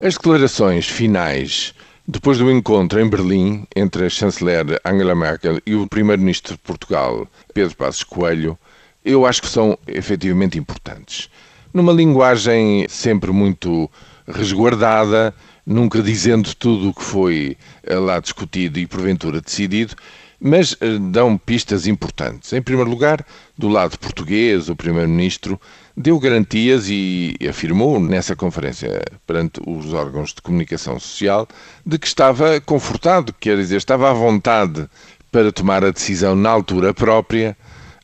[0.00, 1.74] As declarações finais
[2.06, 7.26] depois do encontro em Berlim entre a chanceler Angela Merkel e o primeiro-ministro de Portugal,
[7.52, 8.56] Pedro Passos Coelho,
[9.04, 11.28] eu acho que são efetivamente importantes.
[11.74, 13.90] Numa linguagem sempre muito
[14.24, 15.34] resguardada,
[15.66, 19.96] nunca dizendo tudo o que foi eh, lá discutido e porventura decidido,
[20.40, 22.52] mas eh, dão pistas importantes.
[22.52, 23.24] Em primeiro lugar,
[23.56, 25.60] do lado português, o Primeiro-Ministro
[25.96, 31.48] deu garantias e afirmou nessa conferência perante os órgãos de comunicação social
[31.84, 34.88] de que estava confortado, quer dizer, estava à vontade
[35.32, 37.56] para tomar a decisão na altura própria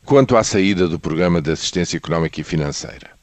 [0.03, 3.15] quanto à saída do programa de assistência económica e financeira.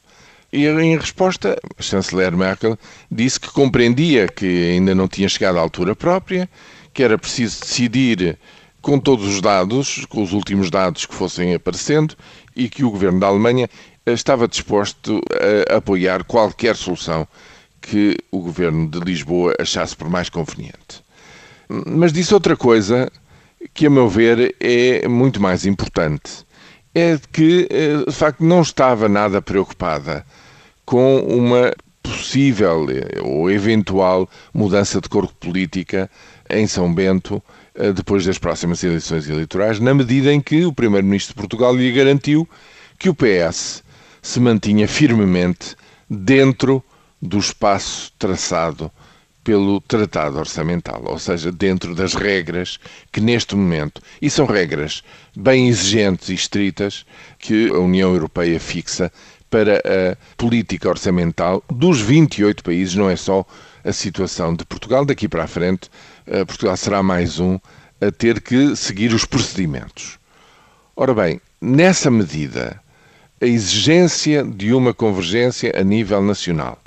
[0.51, 2.77] E em resposta, a chanceler Merkel
[3.09, 6.47] disse que compreendia que ainda não tinha chegado à altura própria,
[6.93, 8.37] que era preciso decidir
[8.83, 12.15] com todos os dados, com os últimos dados que fossem aparecendo,
[12.53, 13.69] e que o governo da Alemanha
[14.05, 15.21] estava disposto
[15.71, 17.25] a apoiar qualquer solução
[17.81, 21.01] que o governo de Lisboa achasse por mais conveniente.
[21.69, 23.09] Mas disse outra coisa
[23.73, 26.45] que, a meu ver, é muito mais importante.
[26.93, 30.25] É que, eh, de facto, não estava nada preocupada
[30.85, 32.85] com uma possível
[33.23, 36.11] ou eventual mudança de cor política
[36.49, 37.41] em São Bento
[37.73, 41.91] eh, depois das próximas eleições eleitorais, na medida em que o Primeiro-Ministro de Portugal lhe
[41.91, 42.47] garantiu
[42.99, 43.81] que o PS
[44.21, 45.75] se mantinha firmemente
[46.09, 46.83] dentro
[47.21, 48.91] do espaço traçado
[49.43, 52.79] pelo Tratado Orçamental, ou seja, dentro das regras
[53.11, 55.03] que neste momento, e são regras
[55.35, 57.05] bem exigentes e estritas,
[57.39, 59.11] que a União Europeia fixa
[59.53, 63.45] para a política orçamental dos 28 países, não é só
[63.83, 65.05] a situação de Portugal.
[65.05, 65.91] Daqui para a frente,
[66.25, 67.59] eh, Portugal será mais um
[68.01, 70.17] a ter que seguir os procedimentos.
[70.95, 72.81] Ora bem, nessa medida,
[73.39, 76.79] a exigência de uma convergência a nível nacional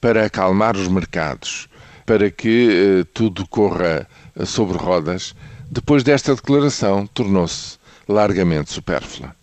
[0.00, 1.68] para acalmar os mercados,
[2.06, 4.08] para que eh, tudo corra
[4.46, 5.34] sobre rodas,
[5.70, 7.76] depois desta declaração tornou-se
[8.08, 9.36] largamente supérflua.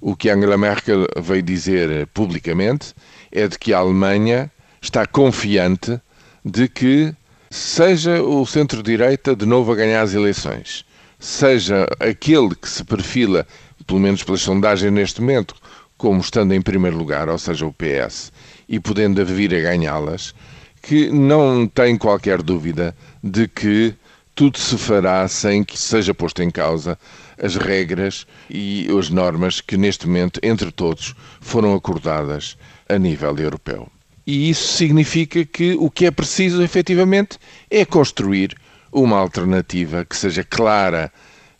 [0.00, 2.94] O que Angela Merkel veio dizer publicamente
[3.30, 4.50] é de que a Alemanha
[4.80, 6.00] está confiante
[6.42, 7.14] de que
[7.50, 10.86] seja o centro-direita de novo a ganhar as eleições,
[11.18, 13.46] seja aquele que se perfila,
[13.86, 15.54] pelo menos pelas sondagens neste momento,
[15.98, 18.32] como estando em primeiro lugar, ou seja, o PS,
[18.66, 20.34] e podendo vir a ganhá-las,
[20.80, 23.94] que não tem qualquer dúvida de que
[24.40, 26.98] tudo se fará sem que seja posto em causa
[27.36, 32.56] as regras e as normas que neste momento, entre todos, foram acordadas
[32.88, 33.86] a nível europeu.
[34.26, 37.38] E isso significa que o que é preciso, efetivamente,
[37.70, 38.56] é construir
[38.90, 41.12] uma alternativa que seja clara,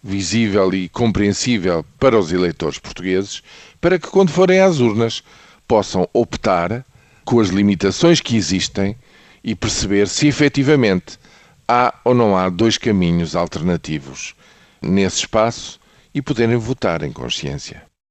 [0.02, 3.42] visível e compreensível para os eleitores portugueses,
[3.78, 5.22] para que, quando forem às urnas,
[5.68, 6.82] possam optar
[7.26, 8.96] com as limitações que existem
[9.44, 11.20] e perceber se efetivamente
[11.70, 14.34] há ou não há dois caminhos alternativos
[14.82, 15.78] nesse espaço
[16.12, 17.89] e poderem votar em consciência.